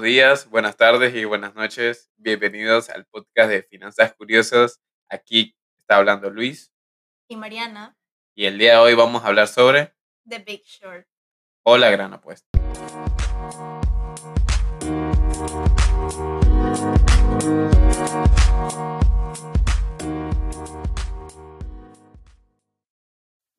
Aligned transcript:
días, 0.00 0.48
buenas 0.48 0.78
tardes 0.78 1.14
y 1.14 1.26
buenas 1.26 1.54
noches. 1.54 2.10
Bienvenidos 2.16 2.88
al 2.88 3.04
podcast 3.04 3.50
de 3.50 3.62
Finanzas 3.62 4.14
Curiosas. 4.14 4.80
Aquí 5.10 5.54
está 5.78 5.96
hablando 5.96 6.30
Luis. 6.30 6.72
Y 7.28 7.36
Mariana. 7.36 7.94
Y 8.34 8.46
el 8.46 8.56
día 8.56 8.72
de 8.72 8.78
hoy 8.78 8.94
vamos 8.94 9.22
a 9.22 9.26
hablar 9.26 9.48
sobre... 9.48 9.94
The 10.26 10.38
Big 10.38 10.62
Short. 10.64 11.06
O 11.62 11.76
la 11.76 11.90
gran 11.90 12.14
apuesta. 12.14 12.48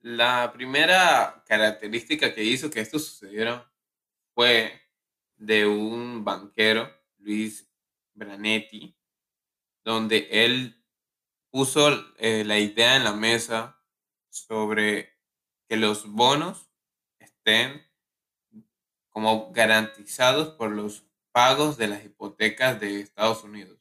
La 0.02 0.52
primera 0.52 1.44
característica 1.45 2.34
que 2.34 2.44
hizo 2.44 2.72
que 2.72 2.80
esto 2.80 2.98
sucediera 2.98 3.72
fue 4.34 4.87
de 5.38 5.66
un 5.66 6.23
banquero, 6.23 6.91
Luis 7.18 7.70
Branetti, 8.14 8.98
donde 9.84 10.28
él 10.32 10.84
puso 11.52 11.90
eh, 12.18 12.44
la 12.44 12.59
idea 12.59 12.98
en 12.98 13.04
la 13.04 13.14
mesa 13.14 13.81
sobre 14.30 15.18
que 15.68 15.78
los 15.78 16.12
bonos 16.12 16.70
estén 17.20 17.86
como 19.09 19.52
garantizados 19.52 20.50
por 20.55 20.72
los 20.72 21.05
pagos 21.31 21.78
de 21.78 21.88
las 21.88 22.04
hipotecas 22.04 22.80
de 22.80 23.00
Estados 23.00 23.44
Unidos. 23.44 23.80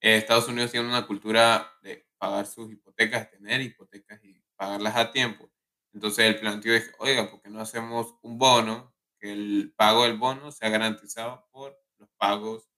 Eh, 0.00 0.16
Estados 0.16 0.48
Unidos 0.48 0.70
tiene 0.70 0.86
una 0.88 1.06
cultura 1.06 1.72
de 1.82 2.06
pagar 2.18 2.46
sus 2.46 2.70
hipotecas, 2.70 3.30
tener 3.30 3.60
hipotecas 3.60 4.22
y 4.24 4.42
pagarlas 4.56 4.96
a 4.96 5.10
tiempo. 5.12 5.50
Entonces 5.92 6.26
el 6.26 6.38
planteó 6.38 6.74
es, 6.74 6.92
oiga, 6.98 7.30
¿por 7.30 7.42
qué 7.42 7.50
no 7.50 7.60
hacemos 7.60 8.14
un 8.22 8.38
bono 8.38 8.94
que 9.18 9.32
el 9.32 9.74
pago 9.76 10.04
del 10.04 10.16
bono 10.16 10.52
sea 10.52 10.68
garantizado 10.68 11.48
por 11.50 11.78
los 11.98 12.08
pagos 12.16 12.68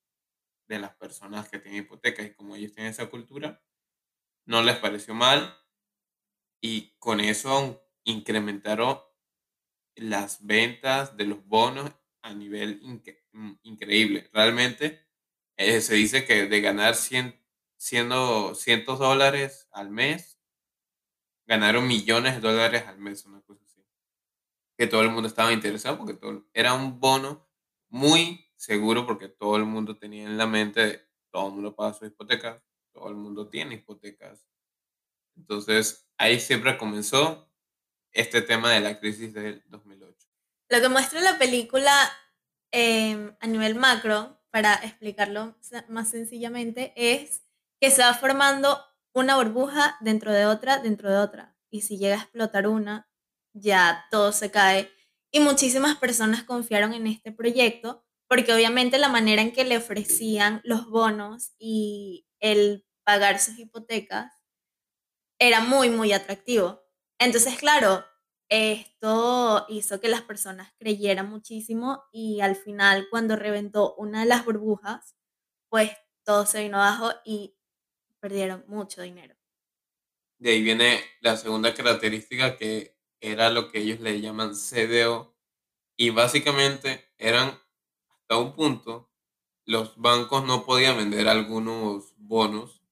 de 0.69 0.79
las 0.79 0.95
personas 0.97 1.49
que 1.49 1.59
tienen 1.59 1.83
hipotecas. 1.83 2.27
Y 2.27 2.35
como 2.35 2.57
ellos 2.57 2.73
tienen 2.73 2.93
esa 2.93 3.11
cultura, 3.11 3.63
no 4.47 4.63
les 4.63 4.79
pareció 4.79 5.15
mal 5.15 5.57
y 6.61 6.97
con 6.99 7.21
eso 7.21 7.83
incrementaron 8.05 9.01
las 9.97 10.45
ventas 10.45 11.17
de 11.17 11.25
los 11.25 11.45
bonos 11.47 11.91
a 12.23 12.35
nivel 12.35 12.81
mm, 13.33 13.53
increíble. 13.63 14.31
Realmente 14.33 15.07
eh, 15.57 15.81
se 15.81 15.95
dice 15.95 16.25
que 16.25 16.47
de 16.47 16.61
ganar 16.61 16.95
100, 16.95 17.39
siendo 17.77 18.55
cientos 18.55 18.99
dólares 18.99 19.69
al 19.73 19.91
mes, 19.91 20.41
ganaron 21.47 21.87
millones 21.87 22.35
de 22.37 22.41
dólares 22.41 22.85
al 22.87 22.99
mes, 22.99 23.25
una 23.27 23.41
cosa 23.43 23.65
que 24.81 24.87
todo 24.87 25.03
el 25.03 25.11
mundo 25.11 25.29
estaba 25.29 25.53
interesado 25.53 25.99
porque 25.99 26.19
era 26.55 26.73
un 26.73 27.01
bono 27.01 27.47
muy 27.91 28.51
seguro 28.57 29.07
porque 29.07 29.29
todo 29.29 29.57
el 29.57 29.67
mundo 29.67 29.99
tenía 29.99 30.25
en 30.25 30.39
la 30.39 30.47
mente, 30.47 31.07
todo 31.31 31.49
el 31.49 31.53
mundo 31.53 31.77
paga 31.77 31.93
su 31.93 32.07
hipoteca, 32.07 32.65
todo 32.91 33.11
el 33.11 33.15
mundo 33.15 33.51
tiene 33.51 33.75
hipotecas. 33.75 34.49
Entonces 35.37 36.09
ahí 36.17 36.41
siempre 36.41 36.79
comenzó 36.79 37.53
este 38.13 38.41
tema 38.41 38.73
de 38.73 38.81
la 38.81 38.99
crisis 38.99 39.35
del 39.35 39.63
2008. 39.67 40.17
Lo 40.71 40.81
que 40.81 40.89
muestra 40.89 41.21
la 41.21 41.37
película 41.37 41.93
em, 42.71 43.37
a 43.39 43.47
nivel 43.47 43.75
macro, 43.75 44.41
para 44.51 44.77
explicarlo 44.77 45.59
más 45.91 46.09
sencillamente, 46.09 46.95
es 46.97 47.43
que 47.79 47.91
se 47.91 48.01
va 48.01 48.15
formando 48.15 48.83
una 49.13 49.37
burbuja 49.37 49.99
dentro 50.01 50.33
de 50.33 50.47
otra, 50.47 50.79
dentro 50.79 51.11
de 51.11 51.19
otra. 51.19 51.55
Y 51.69 51.83
si 51.83 51.99
llega 51.99 52.15
a 52.15 52.23
explotar 52.23 52.67
una, 52.67 53.10
ya 53.53 54.07
todo 54.11 54.33
se 54.33 54.51
cae. 54.51 54.91
Y 55.33 55.41
muchísimas 55.41 55.97
personas 55.97 56.45
confiaron 56.45 56.93
en 56.93 57.07
este 57.07 57.33
proyecto 57.33 58.05
porque 58.29 58.53
obviamente 58.55 58.99
la 58.99 59.09
manera 59.09 59.43
en 59.43 59.53
que 59.53 59.65
le 59.65 59.77
ofrecían 59.77 60.61
los 60.65 60.89
bonos 60.89 61.53
y 61.59 62.27
el 62.39 62.87
pagar 63.05 63.41
sus 63.41 63.59
hipotecas 63.59 64.33
era 65.41 65.61
muy, 65.61 65.91
muy 65.91 66.13
atractivo. 66.13 66.83
Entonces, 67.19 67.57
claro, 67.59 68.05
esto 68.49 69.67
hizo 69.69 70.01
que 70.01 70.09
las 70.09 70.23
personas 70.23 70.73
creyeran 70.79 71.29
muchísimo 71.31 72.05
y 72.13 72.41
al 72.41 72.57
final, 72.57 73.09
cuando 73.11 73.37
reventó 73.37 73.95
una 73.97 74.21
de 74.21 74.27
las 74.27 74.45
burbujas, 74.45 75.17
pues 75.69 75.91
todo 76.25 76.47
se 76.47 76.63
vino 76.63 76.77
abajo 76.77 77.11
y 77.25 77.57
perdieron 78.21 78.65
mucho 78.69 79.03
dinero. 79.03 79.35
De 80.39 80.51
ahí 80.51 80.63
viene 80.63 81.01
la 81.21 81.37
segunda 81.37 81.75
característica 81.75 82.57
que 82.57 83.00
era 83.21 83.51
lo 83.51 83.71
que 83.71 83.79
ellos 83.81 84.01
le 84.01 84.21
llaman 84.21 84.55
CDO 84.55 85.37
y 85.97 86.11
básicamente 86.11 87.13
eran 87.19 87.61
hasta 88.09 88.39
un 88.39 88.55
punto 88.55 89.11
los 89.67 89.97
bancos 89.97 90.45
no 90.45 90.65
podían 90.65 90.97
vender 90.97 91.29
algunos 91.29 92.15
bonos 92.17 92.83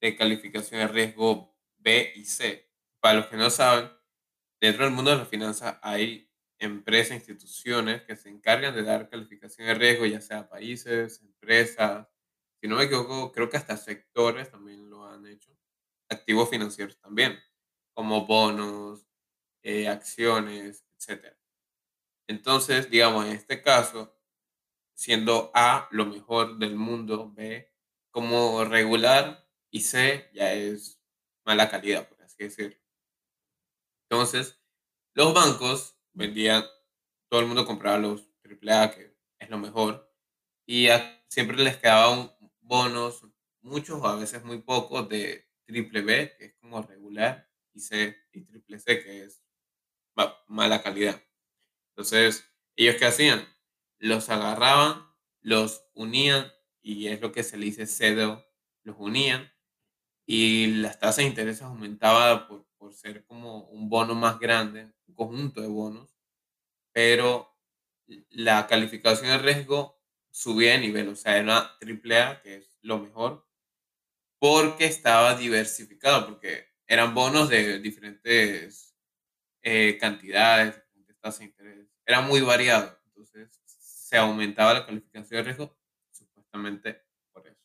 de 0.00 0.16
calificación 0.16 0.80
de 0.80 0.88
riesgo 0.88 1.56
B 1.78 2.12
y 2.16 2.24
C. 2.24 2.70
Para 3.00 3.20
los 3.20 3.26
que 3.28 3.36
no 3.36 3.48
saben, 3.50 3.90
dentro 4.60 4.84
del 4.84 4.94
mundo 4.94 5.10
de 5.12 5.18
las 5.18 5.28
finanzas 5.28 5.78
hay 5.82 6.30
empresas, 6.58 7.16
instituciones 7.16 8.02
que 8.02 8.16
se 8.16 8.28
encargan 8.28 8.74
de 8.74 8.82
dar 8.82 9.08
calificación 9.08 9.66
de 9.68 9.74
riesgo, 9.74 10.06
ya 10.06 10.20
sea 10.20 10.48
países, 10.48 11.20
empresas, 11.22 12.08
si 12.60 12.68
no 12.68 12.76
me 12.76 12.84
equivoco, 12.84 13.32
creo 13.32 13.50
que 13.50 13.56
hasta 13.56 13.76
sectores 13.76 14.50
también 14.50 14.88
lo 14.88 15.06
han 15.06 15.26
hecho, 15.26 15.56
activos 16.08 16.50
financieros 16.50 16.98
también, 16.98 17.38
como 17.94 18.26
bonos, 18.26 19.06
eh, 19.64 19.88
acciones, 19.88 20.84
etc. 20.98 21.34
Entonces, 22.28 22.90
digamos, 22.90 23.26
en 23.26 23.32
este 23.32 23.62
caso, 23.62 24.16
siendo 24.94 25.50
A 25.54 25.88
lo 25.90 26.06
mejor 26.06 26.58
del 26.58 26.76
mundo, 26.76 27.32
B 27.32 27.72
como 28.10 28.64
regular 28.64 29.48
y 29.70 29.80
C 29.80 30.30
ya 30.34 30.52
es 30.52 31.00
mala 31.44 31.68
calidad, 31.68 32.08
por 32.08 32.22
así 32.22 32.44
decirlo. 32.44 32.78
Entonces, 34.08 34.60
los 35.14 35.34
bancos 35.34 35.96
vendían, 36.12 36.62
todo 37.28 37.40
el 37.40 37.46
mundo 37.46 37.66
compraba 37.66 37.98
los 37.98 38.28
AAA, 38.44 38.92
que 38.92 39.16
es 39.38 39.50
lo 39.50 39.58
mejor, 39.58 40.14
y 40.66 40.88
siempre 41.28 41.56
les 41.56 41.78
quedaban 41.78 42.30
bonos, 42.60 43.26
muchos 43.62 44.00
o 44.00 44.06
a 44.06 44.16
veces 44.16 44.44
muy 44.44 44.58
pocos, 44.58 45.08
de 45.08 45.48
triple 45.64 46.02
B, 46.02 46.34
que 46.38 46.44
es 46.46 46.54
como 46.60 46.82
regular, 46.82 47.50
y 47.72 47.80
C 47.80 48.16
y 48.32 48.42
triple 48.42 48.78
C, 48.78 49.03
calidad. 50.94 51.22
Entonces, 51.90 52.44
¿ellos 52.76 52.96
qué 52.96 53.06
hacían? 53.06 53.46
Los 53.98 54.30
agarraban, 54.30 55.06
los 55.40 55.86
unían, 55.94 56.52
y 56.82 57.08
es 57.08 57.20
lo 57.20 57.32
que 57.32 57.42
se 57.42 57.56
le 57.56 57.66
dice 57.66 57.86
CEDO, 57.86 58.46
los 58.84 58.96
unían, 58.98 59.52
y 60.26 60.68
las 60.68 60.98
tasas 60.98 61.18
de 61.18 61.24
interés 61.24 61.62
aumentaban 61.62 62.46
por, 62.46 62.66
por 62.76 62.94
ser 62.94 63.24
como 63.24 63.64
un 63.68 63.88
bono 63.88 64.14
más 64.14 64.38
grande, 64.38 64.92
un 65.06 65.14
conjunto 65.14 65.60
de 65.60 65.68
bonos, 65.68 66.16
pero 66.92 67.56
la 68.30 68.66
calificación 68.66 69.28
de 69.28 69.38
riesgo 69.38 70.00
subía 70.30 70.72
de 70.72 70.78
nivel, 70.78 71.08
o 71.08 71.16
sea, 71.16 71.38
era 71.38 71.76
AAA, 71.80 72.42
que 72.42 72.56
es 72.56 72.78
lo 72.82 72.98
mejor, 72.98 73.46
porque 74.38 74.86
estaba 74.86 75.36
diversificado, 75.36 76.26
porque 76.26 76.68
eran 76.86 77.14
bonos 77.14 77.48
de 77.48 77.78
diferentes 77.80 78.94
eh, 79.62 79.98
cantidades, 79.98 80.83
tasas 81.24 81.40
de 81.40 81.46
interés. 81.46 81.88
Era 82.04 82.20
muy 82.20 82.42
variado. 82.42 82.98
Entonces 83.06 83.62
se 83.66 84.18
aumentaba 84.18 84.74
la 84.74 84.86
calificación 84.86 85.38
de 85.38 85.42
riesgo 85.42 85.78
supuestamente 86.12 87.02
por 87.32 87.46
eso. 87.46 87.58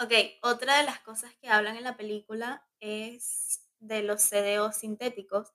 Ok, 0.00 0.12
otra 0.42 0.78
de 0.78 0.84
las 0.84 0.98
cosas 1.00 1.34
que 1.40 1.48
hablan 1.48 1.76
en 1.76 1.84
la 1.84 1.96
película 1.96 2.66
es 2.80 3.64
de 3.78 4.02
los 4.02 4.22
CDO 4.22 4.72
sintéticos, 4.72 5.54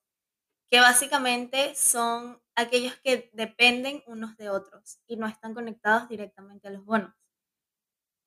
que 0.69 0.79
básicamente 0.79 1.75
son 1.75 2.41
aquellos 2.55 2.95
que 2.97 3.29
dependen 3.33 4.03
unos 4.07 4.37
de 4.37 4.49
otros 4.49 4.99
y 5.07 5.17
no 5.17 5.27
están 5.27 5.53
conectados 5.53 6.07
directamente 6.07 6.69
a 6.69 6.71
los 6.71 6.85
bonos. 6.85 7.13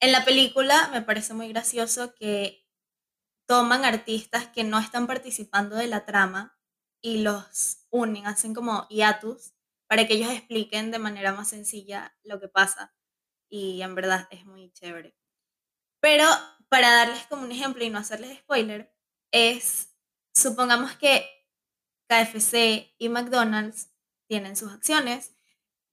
En 0.01 0.13
la 0.13 0.25
película 0.25 0.89
me 0.93 1.01
parece 1.01 1.33
muy 1.33 1.49
gracioso 1.49 2.15
que 2.15 2.67
toman 3.47 3.85
artistas 3.85 4.49
que 4.49 4.65
no 4.65 4.79
están 4.79 5.07
participando 5.07 5.77
de 5.77 5.87
la 5.87 6.05
trama 6.05 6.56
y 7.07 7.19
los 7.19 7.87
unen, 7.91 8.27
hacen 8.27 8.53
como 8.53 8.89
hiatus 8.89 9.55
para 9.87 10.09
que 10.09 10.15
ellos 10.15 10.33
expliquen 10.33 10.91
de 10.91 10.99
manera 10.99 11.33
más 11.33 11.51
sencilla 11.51 12.13
lo 12.25 12.41
que 12.41 12.49
pasa. 12.49 12.97
Y 13.49 13.81
en 13.83 13.95
verdad 13.95 14.27
es 14.33 14.45
muy 14.45 14.73
chévere. 14.73 15.15
Pero 16.01 16.25
para 16.69 16.91
darles 16.91 17.25
como 17.29 17.45
un 17.45 17.53
ejemplo 17.53 17.85
y 17.85 17.91
no 17.91 18.01
hacerles 18.01 18.37
spoiler, 18.39 18.93
es, 19.31 19.95
supongamos 20.35 20.97
que 20.97 21.25
KFC 22.09 22.93
y 22.99 23.09
McDonald's 23.09 23.93
tienen 24.27 24.57
sus 24.57 24.73
acciones 24.73 25.37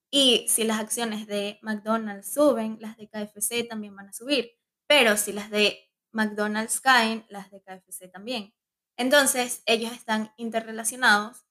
y 0.09 0.47
si 0.49 0.63
las 0.63 0.79
acciones 0.79 1.27
de 1.27 1.59
McDonald's 1.61 2.33
suben, 2.33 2.79
las 2.81 2.97
de 2.97 3.07
KFC 3.07 3.67
también 3.69 3.95
van 3.95 4.09
a 4.09 4.13
subir. 4.13 4.57
Pero 4.87 5.15
si 5.15 5.31
las 5.31 5.51
de 5.51 5.91
McDonald's 6.11 6.81
caen, 6.81 7.23
las 7.29 7.51
de 7.51 7.61
KFC 7.61 8.11
también. 8.11 8.51
Entonces, 8.97 9.63
ellos 9.65 9.91
están 9.91 10.33
interrelacionados, 10.37 11.45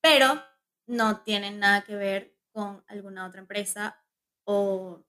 pero 0.00 0.42
no 0.86 1.22
tienen 1.22 1.58
nada 1.58 1.82
que 1.84 1.96
ver 1.96 2.36
con 2.52 2.84
alguna 2.88 3.26
otra 3.26 3.40
empresa 3.40 4.04
o... 4.44 5.04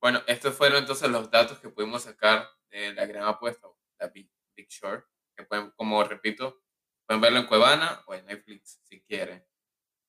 Bueno, 0.00 0.22
estos 0.26 0.54
fueron 0.54 0.78
entonces 0.78 1.10
los 1.10 1.30
datos 1.30 1.58
que 1.58 1.68
pudimos 1.68 2.02
sacar 2.02 2.48
de 2.70 2.94
la 2.94 3.04
gran 3.06 3.24
apuesta, 3.24 3.68
la 3.98 4.08
Big, 4.08 4.30
Big 4.56 4.68
Short, 4.68 5.06
que 5.36 5.44
pueden, 5.44 5.70
como 5.72 6.02
repito, 6.04 6.62
pueden 7.06 7.20
verlo 7.20 7.40
en 7.40 7.46
Cuevana 7.46 8.02
o 8.06 8.14
en 8.14 8.24
Netflix 8.24 8.80
si 8.84 9.02
quieren. 9.02 9.44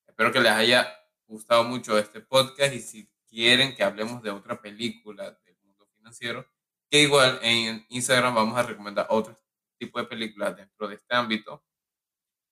Espero 0.08 0.32
que 0.32 0.40
les 0.40 0.52
haya 0.52 0.88
gustado 1.28 1.64
mucho 1.66 1.98
este 1.98 2.22
podcast 2.22 2.74
y 2.74 2.80
si 2.80 3.12
quieren 3.28 3.76
que 3.76 3.84
hablemos 3.84 4.22
de 4.22 4.32
otra 4.32 4.62
película 4.62 5.38
mundo 5.44 5.51
financiero, 6.02 6.46
que 6.90 7.02
igual 7.04 7.40
en 7.44 7.86
Instagram 7.90 8.36
vamos 8.36 8.58
a 8.58 8.64
recomendar 8.64 9.08
otro 9.10 9.38
tipo 9.80 10.00
de 10.00 10.06
películas 10.06 10.56
dentro 10.56 10.88
de 10.88 10.96
este 10.96 11.16
ámbito. 11.16 11.64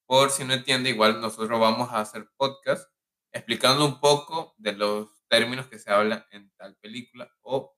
Por 0.07 0.29
si 0.31 0.43
no 0.43 0.53
entiende, 0.53 0.89
igual 0.89 1.19
nosotros 1.19 1.59
vamos 1.59 1.89
a 1.91 1.99
hacer 2.01 2.29
podcast 2.37 2.89
explicando 3.31 3.85
un 3.85 3.99
poco 3.99 4.55
de 4.57 4.73
los 4.73 5.09
términos 5.27 5.67
que 5.67 5.77
se 5.77 5.91
hablan 5.91 6.25
en 6.31 6.49
tal 6.57 6.75
película 6.77 7.31
o 7.41 7.75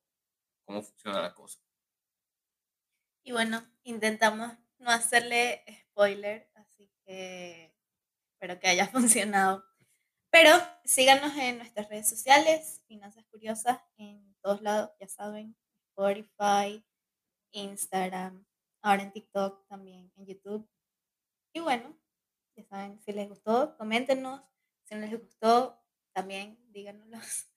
cómo 0.65 0.81
funciona 0.81 1.21
la 1.21 1.33
cosa. 1.33 1.59
Y 3.23 3.31
bueno, 3.33 3.65
intentamos 3.83 4.51
no 4.79 4.89
hacerle 4.89 5.63
spoiler, 5.91 6.50
así 6.56 6.91
que 7.06 7.75
espero 8.33 8.59
que 8.59 8.68
haya 8.68 8.88
funcionado. 8.91 9.63
Pero 10.31 10.51
síganos 10.85 11.35
en 11.38 11.57
nuestras 11.57 11.89
redes 11.89 12.07
sociales, 12.07 12.81
Finanzas 12.88 13.25
Curiosas, 13.29 13.79
en 13.97 14.35
todos 14.41 14.62
lados, 14.62 14.91
ya 15.00 15.07
saben, 15.09 15.57
Spotify, 15.91 16.83
Instagram, 17.51 18.45
ahora 18.81 19.03
en 19.03 19.11
TikTok 19.11 19.67
también, 19.67 20.11
en 20.15 20.25
YouTube. 20.25 20.67
Y 21.53 21.59
bueno, 21.59 21.95
ya 22.55 22.63
saben, 22.65 22.99
si 23.01 23.11
les 23.11 23.27
gustó, 23.29 23.77
coméntenos. 23.77 24.41
Si 24.83 24.95
no 24.95 25.01
les 25.01 25.19
gustó, 25.19 25.79
también 26.13 26.57
díganoslo. 26.71 27.17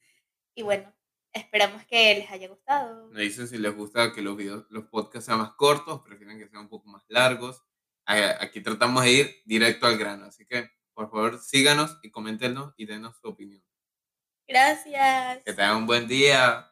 Y 0.57 0.63
bueno, 0.63 0.95
esperamos 1.33 1.85
que 1.87 2.15
les 2.15 2.31
haya 2.31 2.47
gustado. 2.47 3.09
Me 3.09 3.23
dicen 3.23 3.49
si 3.49 3.59
les 3.59 3.75
gusta 3.75 4.13
que 4.13 4.23
los 4.23 4.37
videos, 4.37 4.67
los 4.71 4.85
podcasts 4.85 5.27
sean 5.27 5.39
más 5.39 5.55
cortos, 5.55 6.01
prefieren 6.03 6.39
que 6.39 6.47
sean 6.47 6.63
un 6.63 6.69
poco 6.69 6.89
más 6.89 7.03
largos. 7.09 7.65
Aquí 8.07 8.61
tratamos 8.61 9.03
de 9.03 9.11
ir 9.11 9.43
directo 9.45 9.87
al 9.87 9.99
grano, 9.99 10.27
así 10.27 10.47
que 10.47 10.71
por 10.93 11.11
favor 11.11 11.41
síganos 11.41 11.99
y 12.05 12.13
coméntenos 12.13 12.73
y 12.77 12.87
denos 12.87 13.19
su 13.21 13.27
opinión. 13.27 13.65
Gracias. 14.47 15.43
Que 15.45 15.53
tengan 15.53 15.79
un 15.79 15.87
buen 15.87 16.07
día. 16.07 16.71